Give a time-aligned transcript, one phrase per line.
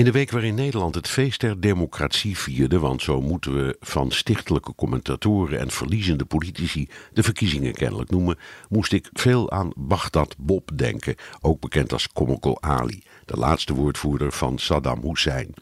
[0.00, 4.10] In de week waarin Nederland het feest der democratie vierde, want zo moeten we van
[4.10, 8.38] stichtelijke commentatoren en verliezende politici de verkiezingen kennelijk noemen,
[8.68, 14.32] moest ik veel aan Baghdad Bob denken, ook bekend als Comical Ali, de laatste woordvoerder
[14.32, 15.54] van Saddam Hussein.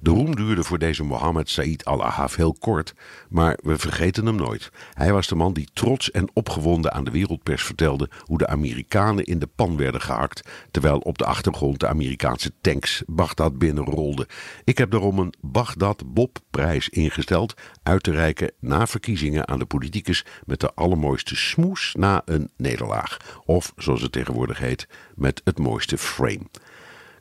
[0.00, 2.94] De roem duurde voor deze Mohammed Said al-Ahaf heel kort,
[3.28, 4.70] maar we vergeten hem nooit.
[4.92, 9.24] Hij was de man die trots en opgewonden aan de wereldpers vertelde hoe de Amerikanen
[9.24, 14.26] in de pan werden gehakt, terwijl op de achtergrond de Amerikaanse tanks Baghdad binnenrolden.
[14.64, 20.24] Ik heb daarom een Baghdad Bob-prijs ingesteld, uit te reiken na verkiezingen aan de politicus
[20.44, 23.16] met de allermooiste smoes na een nederlaag.
[23.44, 26.46] Of, zoals het tegenwoordig heet, met het mooiste frame.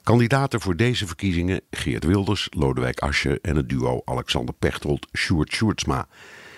[0.06, 6.08] Kandidaten voor deze verkiezingen Geert Wilders, Lodewijk Asscher en het duo Alexander Pechtold, Sjoerd Sjoerdsma.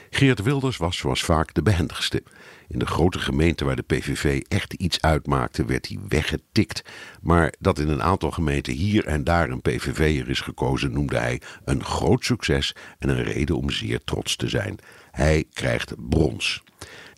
[0.10, 2.24] Geert Wilders was zoals vaak de behendigste.
[2.68, 6.82] In de grote gemeente waar de PVV echt iets uitmaakte, werd hij weggetikt.
[7.22, 11.42] Maar dat in een aantal gemeenten hier en daar een PVV'er is gekozen, noemde hij
[11.66, 14.80] een groot succes en een reden om zeer trots te zijn.
[15.12, 16.64] Hij krijgt brons.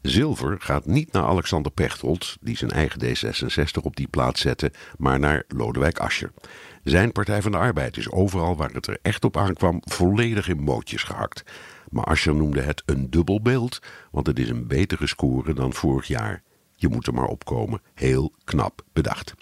[0.02, 5.19] Zilver gaat niet naar Alexander Pechtold, die zijn eigen D66 op die plaats zette, maar
[5.19, 6.31] naar Lodewijk Asscher.
[6.83, 10.59] Zijn Partij van de Arbeid is overal waar het er echt op aankwam volledig in
[10.59, 11.44] mootjes gehakt.
[11.89, 13.80] Maar Asscher noemde het een dubbelbeeld,
[14.11, 16.44] want het is een betere score dan vorig jaar.
[16.75, 17.81] Je moet er maar opkomen.
[17.94, 19.33] Heel knap bedacht.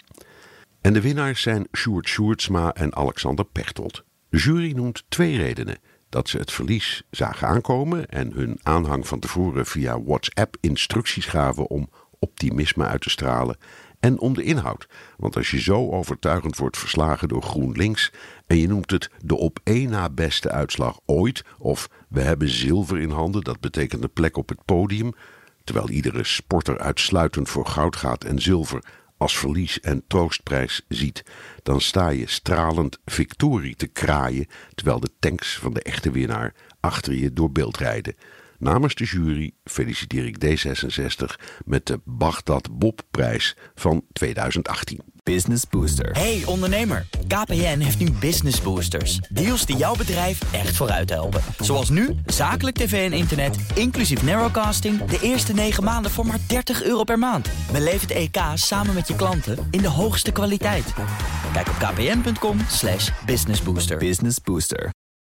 [0.80, 4.04] En de winnaars zijn Sjoerd Sjoerdsma en Alexander Pechtold.
[4.28, 9.18] De jury noemt twee redenen dat ze het verlies zagen aankomen en hun aanhang van
[9.18, 13.56] tevoren via WhatsApp instructies gaven om optimisme uit te stralen
[14.00, 14.88] en om de inhoud.
[15.16, 18.12] Want als je zo overtuigend wordt verslagen door GroenLinks
[18.46, 23.00] en je noemt het de op één na beste uitslag ooit of we hebben zilver
[23.00, 25.12] in handen, dat betekent een plek op het podium,
[25.64, 28.84] terwijl iedere sporter uitsluitend voor goud gaat en zilver
[29.18, 31.22] als verlies en troostprijs ziet,
[31.62, 37.14] dan sta je stralend victorie te kraaien terwijl de tanks van de echte winnaar achter
[37.14, 38.14] je door beeld rijden.
[38.58, 45.00] Namens de jury feliciteer ik D66 met de Bagdad Bob-prijs van 2018.
[45.22, 46.10] Business Booster.
[46.12, 49.18] Hey ondernemer, KPN heeft nu Business Boosters.
[49.28, 51.42] Deals die jouw bedrijf echt vooruit helpen.
[51.58, 55.04] Zoals nu, zakelijk tv en internet, inclusief narrowcasting...
[55.04, 57.50] de eerste 9 maanden voor maar 30 euro per maand.
[57.72, 60.94] Beleef het EK samen met je klanten in de hoogste kwaliteit.
[61.52, 63.98] Kijk op kpn.com slash businessbooster.
[63.98, 64.90] Business Booster.